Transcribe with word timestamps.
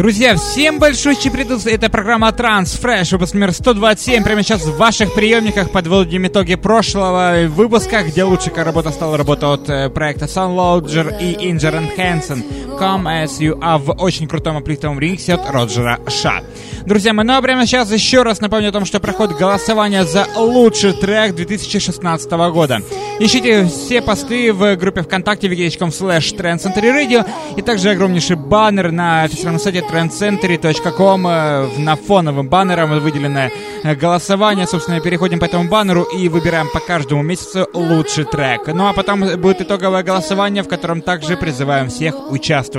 Друзья, 0.00 0.34
всем 0.34 0.78
большой 0.78 1.14
привет! 1.14 1.66
Это 1.66 1.90
программа 1.90 2.28
Transfresh, 2.28 3.12
выпуск 3.12 3.34
номер 3.34 3.52
127. 3.52 4.24
Прямо 4.24 4.42
сейчас 4.42 4.62
в 4.62 4.78
ваших 4.78 5.12
приемниках 5.12 5.70
подводим 5.72 6.26
итоги 6.26 6.54
прошлого 6.54 7.46
выпуска, 7.48 8.02
где 8.02 8.24
лучшая 8.24 8.64
работа 8.64 8.92
стала 8.92 9.18
работа 9.18 9.52
от 9.52 9.68
э, 9.68 9.90
проекта 9.90 10.24
Sunloader 10.24 11.20
и 11.20 11.34
Inger 11.52 11.94
Hansen. 11.98 12.69
Come 12.80 13.04
As 13.04 13.40
You 13.40 13.58
Are 13.60 13.76
в 13.76 14.02
очень 14.02 14.26
крутом 14.26 14.56
аплифтовом 14.56 14.98
ремиксе 14.98 15.34
от 15.34 15.50
Роджера 15.50 16.00
Ша. 16.08 16.40
Друзья 16.86 17.12
мои, 17.12 17.26
ну 17.26 17.34
а 17.34 17.42
прямо 17.42 17.66
сейчас 17.66 17.92
еще 17.92 18.22
раз 18.22 18.40
напомню 18.40 18.70
о 18.70 18.72
том, 18.72 18.86
что 18.86 19.00
проходит 19.00 19.36
голосование 19.36 20.04
за 20.04 20.26
лучший 20.34 20.94
трек 20.94 21.34
2016 21.34 22.30
года. 22.30 22.80
Ищите 23.18 23.66
все 23.66 24.00
посты 24.00 24.50
в 24.54 24.76
группе 24.76 25.02
ВКонтакте 25.02 25.46
wiki.com 25.48 25.90
slash 25.90 26.34
Radio 26.34 27.28
и 27.54 27.60
также 27.60 27.90
огромнейший 27.90 28.36
баннер 28.36 28.92
на 28.92 29.24
официальном 29.24 29.60
сайте 29.60 29.80
trendcentury.com 29.80 31.26
э, 31.26 31.68
на 31.76 31.96
фоновым 31.96 32.48
баннером 32.48 32.98
выделенное 32.98 33.52
э, 33.84 33.94
голосование. 33.94 34.66
Собственно, 34.66 35.00
переходим 35.00 35.38
по 35.38 35.44
этому 35.44 35.68
баннеру 35.68 36.04
и 36.04 36.30
выбираем 36.30 36.68
по 36.72 36.80
каждому 36.80 37.22
месяцу 37.22 37.68
лучший 37.74 38.24
трек. 38.24 38.68
Ну 38.68 38.86
а 38.86 38.94
потом 38.94 39.20
будет 39.38 39.60
итоговое 39.60 40.02
голосование, 40.02 40.62
в 40.62 40.68
котором 40.68 41.02
также 41.02 41.36
призываем 41.36 41.90
всех 41.90 42.14
участвовать. 42.32 42.69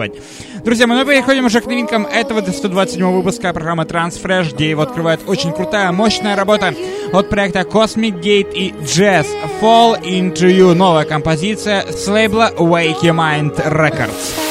Друзья, 0.64 0.88
мы 0.88 1.04
переходим 1.06 1.46
уже 1.46 1.62
к 1.62 1.66
новинкам 1.66 2.06
этого 2.06 2.42
127 2.42 3.06
выпуска 3.12 3.54
программы 3.54 3.84
Transfresh, 3.84 4.54
где 4.54 4.70
его 4.70 4.82
открывает 4.84 5.22
очень 5.28 5.52
крутая, 5.52 5.92
мощная 5.92 6.36
работа 6.36 6.74
от 7.12 7.30
проекта 7.30 7.62
Cosmic 7.62 8.22
Gate 8.22 8.54
и 8.54 8.72
Jazz 8.84 9.28
Fall 9.62 10.02
Into 10.04 10.50
You. 10.50 10.74
Новая 10.74 11.06
композиция 11.06 11.84
с 11.92 12.08
лейбла 12.08 12.52
Wake 12.58 13.02
Your 13.02 13.16
Mind 13.16 13.56
Records. 13.68 14.51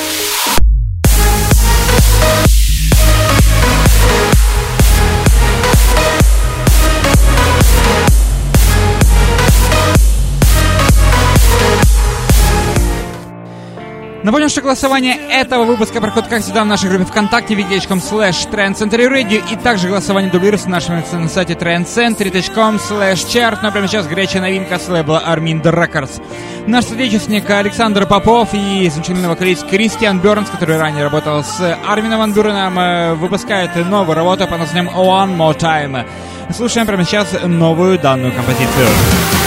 Напомню, 14.23 14.51
что 14.51 14.61
голосование 14.61 15.17
этого 15.31 15.65
выпуска 15.65 15.99
проходит, 15.99 16.29
как 16.29 16.43
всегда, 16.43 16.63
в 16.63 16.67
нашей 16.67 16.91
группе 16.91 17.07
ВКонтакте, 17.07 17.55
wiki.com 17.55 17.99
slash 17.99 18.51
trendcentury 18.51 19.43
и 19.51 19.57
также 19.57 19.89
голосование 19.89 20.31
дублируется 20.31 20.69
на 20.69 20.75
нашем 20.75 21.03
на 21.13 21.29
сайте 21.29 21.55
trendcentury.com 21.55 22.77
slash 22.77 23.27
chart. 23.27 23.61
Но 23.63 23.73
прямо 23.73 23.89
сейчас 23.89 24.07
горячая 24.07 24.43
новинка 24.43 24.79
с 24.79 24.89
лейбла 24.89 25.23
Armin 25.27 25.63
Records. 25.63 26.23
Наш 26.67 26.85
соотечественник 26.85 27.49
Александр 27.49 28.07
Попов 28.07 28.51
и 28.53 28.91
замечательный 28.91 29.29
вокалист 29.29 29.67
Кристиан 29.67 30.21
Бернс, 30.21 30.51
который 30.51 30.77
ранее 30.77 31.05
работал 31.05 31.43
с 31.43 31.79
Армином 31.87 32.19
Ван 32.19 32.79
э, 32.79 33.15
выпускает 33.15 33.75
новую 33.89 34.17
работу 34.17 34.47
под 34.47 34.59
названием 34.59 34.91
One 34.95 35.35
More 35.37 35.59
Time. 35.59 36.07
Слушаем 36.55 36.87
прямо 36.87 37.05
сейчас 37.05 37.29
новую 37.43 37.99
данную 37.99 38.33
композицию. 38.33 39.40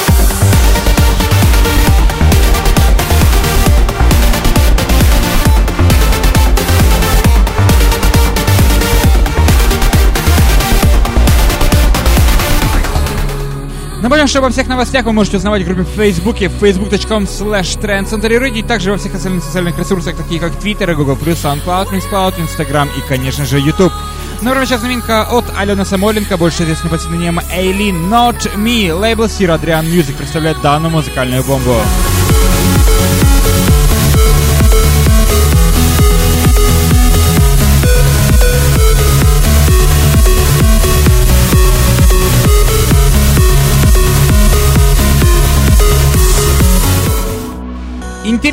Напомню, 14.04 14.28
что 14.28 14.40
обо 14.40 14.50
всех 14.50 14.68
новостях 14.68 15.06
вы 15.06 15.14
можете 15.14 15.38
узнавать 15.38 15.62
в 15.62 15.66
группе 15.66 15.84
в 15.84 15.96
Фейсбуке 15.96 16.48
facebook.com 16.48 17.23
slash 17.23 17.80
trendcenterradio 17.80 18.59
и 18.59 18.62
также 18.62 18.92
во 18.92 18.98
всех 18.98 19.16
остальных 19.16 19.46
социальных 19.46 19.80
ресурсах, 19.80 20.18
такие 20.18 20.42
как 20.42 20.52
Twitter, 20.62 20.94
Google+, 20.94 21.16
SoundCloud, 21.16 21.90
Mixcloud, 21.90 22.34
Instagram 22.38 22.90
и, 22.98 23.02
конечно 23.08 23.46
же, 23.46 23.59
YouTube. 23.59 23.94
Ну, 24.42 24.52
прямо 24.52 24.66
сейчас 24.66 24.81
новинка 24.81 25.24
от 25.31 25.46
Алены 25.58 25.86
Самойленко, 25.86 26.36
больше 26.36 26.64
известна 26.64 26.90
под 26.90 27.00
псевдонимом 27.00 27.46
Эйлин 27.50 28.14
Not 28.14 28.53
Me. 28.58 28.91
Лейбл 28.91 29.24
Sir 29.24 29.58
Adrian 29.58 29.86
Music 29.86 30.18
представляет 30.18 30.59
данную 30.62 30.91
музыкальную 30.91 31.41
бомбу. 31.46 31.78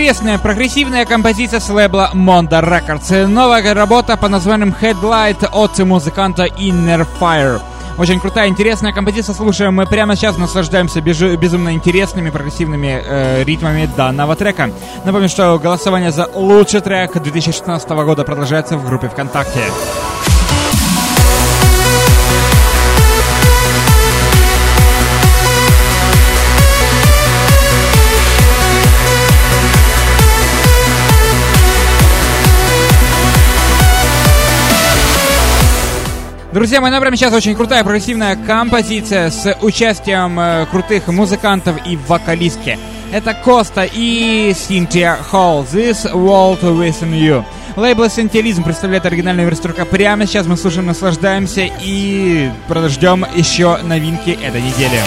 Интересная 0.01 0.39
прогрессивная 0.39 1.05
композиция 1.05 1.61
с 1.61 1.69
лейбла 1.69 2.11
Mondo 2.15 2.63
Records. 2.63 3.27
Новая 3.27 3.75
работа 3.75 4.17
по 4.17 4.29
названием 4.29 4.75
Headlight 4.81 5.47
от 5.53 5.79
музыканта 5.81 6.47
Inner 6.47 7.07
Fire. 7.21 7.61
Очень 7.99 8.19
крутая, 8.19 8.49
интересная 8.49 8.95
композиция. 8.95 9.35
Слушаем 9.35 9.75
мы 9.75 9.85
прямо 9.85 10.17
сейчас, 10.17 10.39
наслаждаемся 10.39 11.03
безумно 11.03 11.75
интересными 11.75 12.31
прогрессивными 12.31 13.03
э, 13.05 13.45
ритмами 13.45 13.91
данного 13.95 14.37
трека. 14.37 14.71
Напомню, 15.05 15.29
что 15.29 15.59
голосование 15.59 16.13
за 16.13 16.31
лучший 16.35 16.81
трек 16.81 17.13
2016 17.13 17.91
года 17.91 18.25
продолжается 18.25 18.79
в 18.79 18.87
группе 18.87 19.11
ВКонтакте. 19.11 19.61
Друзья 36.53 36.81
мои, 36.81 36.91
прямо 36.99 37.17
сейчас 37.17 37.33
очень 37.33 37.55
крутая 37.55 37.85
прогрессивная 37.85 38.35
композиция 38.35 39.31
с 39.31 39.57
участием 39.63 40.39
э, 40.41 40.67
крутых 40.67 41.07
музыкантов 41.07 41.77
и 41.87 41.97
вокалистки. 41.97 42.77
Это 43.13 43.35
Коста 43.35 43.85
и 43.85 44.53
Синтия 44.57 45.15
Холл. 45.15 45.63
This 45.63 46.13
World 46.13 46.63
Within 46.63 47.13
You. 47.13 47.45
Лейбл 47.77 48.11
Сентиализм 48.11 48.65
представляет 48.65 49.07
оригинальную 49.07 49.49
версию 49.49 49.75
прямо 49.87 50.27
сейчас. 50.27 50.49
Мы 50.49 50.57
слушаем, 50.57 50.87
наслаждаемся 50.87 51.71
и 51.83 52.51
подождем 52.67 53.25
еще 53.37 53.77
новинки 53.85 54.31
этой 54.31 54.61
недели. 54.61 55.01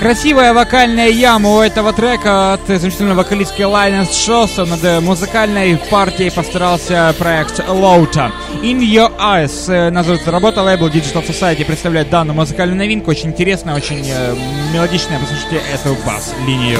Красивая 0.00 0.54
вокальная 0.54 1.10
яма 1.10 1.50
у 1.50 1.60
этого 1.60 1.92
трека 1.92 2.54
от 2.54 2.66
замечательной 2.66 3.14
вокалистки 3.14 3.60
Лайнес 3.60 4.16
Шосса. 4.16 4.64
Над 4.64 5.02
музыкальной 5.02 5.76
партией 5.76 6.30
постарался 6.30 7.14
проект 7.18 7.62
Лоута. 7.68 8.32
In 8.62 8.78
Your 8.80 9.14
Eyes 9.18 9.70
э, 9.70 9.90
называется 9.90 10.30
работа. 10.30 10.62
Лейбл 10.62 10.88
Digital 10.88 11.22
Society 11.28 11.66
представляет 11.66 12.08
данную 12.08 12.34
музыкальную 12.34 12.78
новинку. 12.78 13.10
Очень 13.10 13.28
интересная, 13.28 13.74
очень 13.74 14.02
э, 14.08 14.34
мелодичная. 14.72 15.18
Послушайте 15.18 15.60
эту 15.70 15.94
бас-линию. 16.06 16.78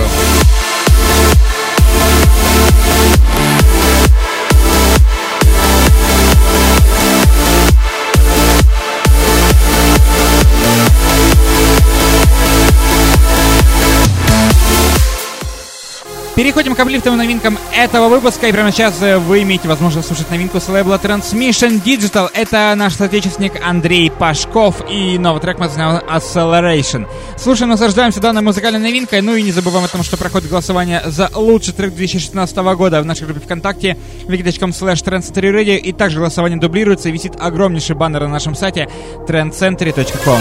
Переходим 16.41 16.75
к 16.75 16.81
облифтовым 16.81 17.19
новинкам 17.19 17.59
этого 17.77 18.09
выпуска. 18.09 18.47
И 18.47 18.53
прямо 18.53 18.72
сейчас 18.72 19.03
э, 19.03 19.19
вы 19.19 19.42
имеете 19.42 19.69
возможность 19.69 20.09
слушать 20.09 20.31
новинку 20.31 20.59
с 20.59 20.71
лейбла 20.71 20.95
Transmission 20.95 21.83
Digital. 21.84 22.31
Это 22.33 22.72
наш 22.78 22.95
соотечественник 22.95 23.60
Андрей 23.63 24.10
Пашков 24.10 24.77
и 24.89 25.19
новый 25.19 25.42
трек 25.42 25.59
называется 25.59 26.03
Acceleration. 26.09 27.07
Слушаем, 27.37 27.69
наслаждаемся 27.69 28.21
данной 28.21 28.41
музыкальной 28.41 28.81
новинкой. 28.81 29.21
Ну 29.21 29.37
и 29.37 29.42
не 29.42 29.53
забываем 29.53 29.84
о 29.84 29.89
том, 29.89 30.03
что 30.03 30.16
проходит 30.16 30.48
голосование 30.48 31.03
за 31.04 31.31
лучший 31.34 31.75
трек 31.75 31.92
2016 31.92 32.57
года 32.57 33.03
в 33.03 33.04
нашей 33.04 33.27
группе 33.27 33.41
ВКонтакте 33.41 33.98
wiki.com 34.27 34.71
slash 34.71 35.04
trendcentury 35.04 35.77
и 35.77 35.92
также 35.92 36.21
голосование 36.21 36.59
дублируется 36.59 37.10
и 37.10 37.13
висит 37.13 37.34
огромнейший 37.39 37.97
баннер 37.97 38.22
на 38.22 38.28
нашем 38.28 38.54
сайте 38.54 38.89
trendcentury.com. 39.28 40.41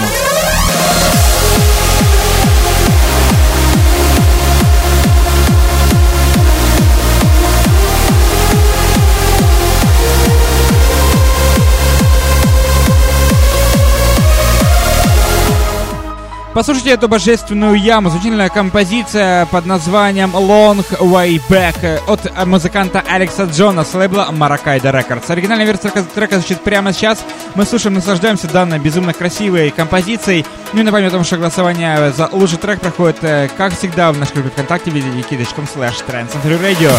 Послушайте 16.60 16.90
эту 16.90 17.08
божественную 17.08 17.74
яму, 17.74 18.10
звучительная 18.10 18.50
композиция 18.50 19.46
под 19.46 19.64
названием 19.64 20.36
Long 20.36 20.84
Way 20.98 21.40
Back 21.48 22.02
от 22.06 22.46
музыканта 22.46 23.02
Алекса 23.08 23.44
Джона 23.44 23.82
с 23.82 23.94
лейбла 23.94 24.28
Maracaido 24.30 24.92
Records. 24.92 25.24
Оригинальная 25.30 25.64
версия 25.64 25.88
трека 25.88 26.34
звучит 26.34 26.60
прямо 26.60 26.92
сейчас. 26.92 27.24
Мы 27.54 27.64
слушаем, 27.64 27.94
наслаждаемся 27.94 28.46
данной 28.46 28.78
безумно 28.78 29.14
красивой 29.14 29.70
композицией. 29.70 30.44
Ну 30.74 30.80
и 30.80 30.82
напомню 30.82 31.08
о 31.08 31.10
том, 31.10 31.24
что 31.24 31.38
голосование 31.38 32.12
за 32.12 32.28
лучший 32.30 32.58
трек 32.58 32.78
проходит, 32.82 33.16
э, 33.22 33.48
как 33.56 33.74
всегда, 33.74 34.12
в 34.12 34.18
нашей 34.18 34.34
группе 34.34 34.50
ВКонтакте 34.50 34.90
wiki.com 34.90 35.64
slash 35.64 36.04
Radio. 36.44 36.92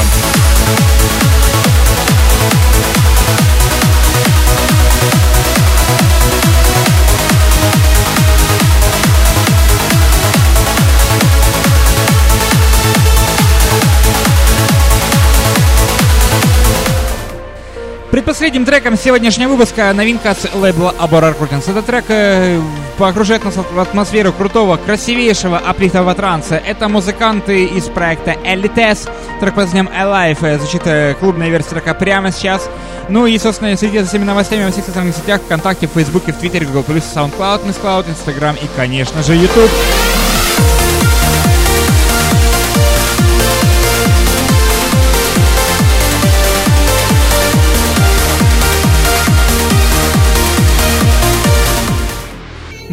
Предпоследним 18.12 18.66
треком 18.66 18.98
сегодняшнего 18.98 19.52
выпуска 19.52 19.94
новинка 19.94 20.36
с 20.36 20.54
лейбла 20.54 20.94
Abora 21.00 21.34
Recordings. 21.34 21.72
Этот 21.72 21.86
трек 21.86 22.04
э, 22.10 22.60
погружает 22.98 23.46
нас 23.46 23.56
в 23.56 23.80
атмосферу 23.80 24.34
крутого, 24.34 24.75
красивейшего 24.75 25.58
аплифтового 25.58 26.13
транса. 26.13 26.58
Это 26.58 26.90
музыканты 26.90 27.63
из 27.63 27.86
проекта 27.86 28.31
Elites. 28.31 29.10
Трек 29.40 29.56
под 29.56 29.63
названием 29.63 29.90
Alive. 29.98 30.40
Э, 30.42 30.58
звучит 30.60 30.81
э, 30.88 31.16
клубная 31.22 31.48
версия 31.48 31.69
трека 31.69 31.94
прямо 31.94 32.34
сейчас. 32.34 32.69
Ну 33.08 33.28
и, 33.28 33.38
собственно, 33.38 33.78
следите 33.78 34.04
за 34.04 34.10
всеми 34.10 34.25
новостями 34.25 34.66
во 34.66 34.72
всех 34.72 34.84
социальных 34.84 35.16
сетях, 35.16 35.40
ВКонтакте, 35.44 35.88
в 35.88 35.92
Фейсбуке, 35.92 36.34
в 36.34 36.38
Твиттере, 36.38 36.66
Google+, 36.66 36.84
SoundCloud, 36.96 37.66
MissCloud, 37.66 38.10
Instagram 38.10 38.58
и, 38.62 38.68
конечно 38.75 39.24
же, 39.24 39.36
YouTube. 39.36 39.72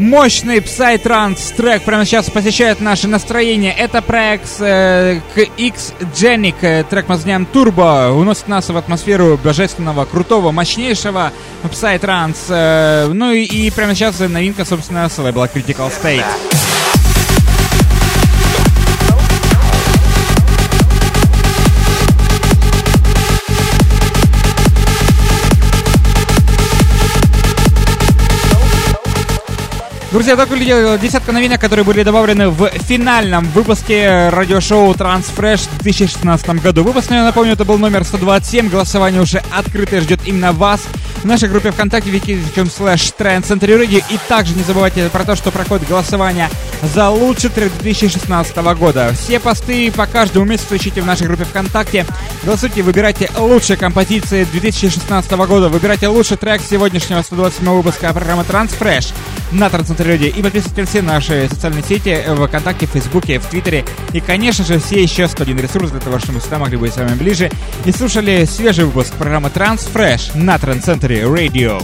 Мощный 0.09 0.61
Psytrance 0.61 1.55
трек 1.55 1.83
прямо 1.83 2.07
сейчас 2.07 2.31
посещает 2.31 2.81
наше 2.81 3.07
настроение. 3.09 3.75
Это 3.75 4.01
проект 4.01 4.49
э, 4.59 5.21
X 5.59 5.93
Genic, 6.15 6.55
э, 6.63 6.83
трек 6.85 7.05
под 7.05 7.17
названием 7.17 7.47
Turbo, 7.53 8.13
уносит 8.13 8.49
нас 8.49 8.71
в 8.71 8.77
атмосферу 8.77 9.37
божественного, 9.37 10.07
крутого, 10.07 10.51
мощнейшего 10.51 11.31
Psytrance. 11.63 12.39
Э, 12.49 13.11
ну 13.13 13.33
и, 13.33 13.43
и 13.43 13.71
прямо 13.71 13.95
сейчас 13.95 14.19
новинка, 14.21 14.65
собственно, 14.65 15.11
с 15.11 15.19
лейбла 15.19 15.45
Critical 15.45 15.93
State. 15.93 16.25
Друзья, 30.11 30.37
так 30.37 30.49
выглядела 30.49 30.97
десятка 30.97 31.33
новинок, 31.33 31.61
которые 31.61 31.85
были 31.85 32.03
добавлены 32.03 32.49
в 32.49 32.71
финальном 32.71 33.45
выпуске 33.51 34.31
радиошоу 34.31 34.95
Transfresh 34.95 35.69
в 35.71 35.83
2016 35.83 36.49
году. 36.63 36.83
Выпуск, 36.83 37.11
я 37.11 37.25
напомню, 37.25 37.53
это 37.53 37.67
был 37.67 37.77
номер 37.77 38.05
127. 38.05 38.71
Голосование 38.71 39.21
уже 39.21 39.43
открытое 39.55 40.01
ждет 40.01 40.21
именно 40.25 40.53
вас 40.53 40.81
в 41.19 41.27
нашей 41.27 41.51
группе 41.51 41.73
ВКонтакте 41.73 42.11
wiki.com 42.11 42.69
slash 42.69 43.15
Radio. 43.19 44.03
И 44.09 44.19
также 44.29 44.55
не 44.55 44.63
забывайте 44.63 45.11
про 45.11 45.25
то, 45.25 45.37
что 45.37 45.51
проходит 45.51 45.87
голосование 45.87 46.49
за 46.95 47.11
лучший 47.11 47.51
трек 47.51 47.71
2016 47.81 48.57
года. 48.79 49.13
Все 49.13 49.39
посты 49.39 49.93
по 49.93 50.07
каждому 50.07 50.47
месяцу 50.47 50.77
ищите 50.77 51.03
в 51.03 51.07
нашей 51.07 51.27
группе 51.27 51.45
ВКонтакте. 51.45 52.07
Голосуйте, 52.45 52.83
выбирайте 52.83 53.31
лучшие 53.37 53.77
композиции 53.77 54.45
2016 54.45 55.31
года. 55.33 55.69
Выбирайте 55.69 56.09
лучший 56.09 56.39
трек 56.39 56.63
сегодняшнего 56.63 57.21
127 57.21 57.69
выпуска 57.69 58.11
программы 58.15 58.45
Transfresh 58.45 59.13
на 59.53 59.71
Трансцентроде. 59.71 60.29
И 60.29 60.43
подписывайтесь 60.43 60.77
на 60.77 60.87
все 60.87 61.03
наши 61.03 61.49
социальные 61.49 61.83
сети 61.83 62.23
в 62.27 62.47
ВКонтакте, 62.47 62.87
в 62.87 62.91
Фейсбуке, 62.91 63.39
в 63.39 63.47
Твиттере. 63.47 63.85
И, 64.13 64.21
конечно 64.21 64.65
же, 64.65 64.79
все 64.79 65.03
еще 65.03 65.29
101 65.29 65.59
ресурс 65.59 65.91
для 65.91 66.01
того, 66.01 66.19
чтобы 66.19 66.35
мы 66.35 66.41
всегда 66.41 66.59
могли 66.59 66.77
быть 66.77 66.93
с 66.93 66.97
вами 66.97 67.15
ближе. 67.15 67.51
И 67.85 67.93
слушали 67.93 68.45
свежий 68.45 68.85
выпуск 68.85 69.13
программы 69.15 69.49
Transfresh 69.49 70.37
на 70.37 70.59
Трансцентре 70.59 71.23
Radio. 71.23 71.83